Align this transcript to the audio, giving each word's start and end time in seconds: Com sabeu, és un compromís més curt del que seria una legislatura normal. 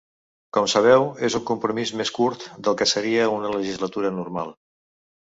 Com 0.57 0.69
sabeu, 0.71 1.05
és 1.27 1.35
un 1.41 1.43
compromís 1.51 1.93
més 2.01 2.13
curt 2.17 2.49
del 2.69 2.81
que 2.83 2.91
seria 2.97 3.31
una 3.39 3.55
legislatura 3.61 4.17
normal. 4.21 4.55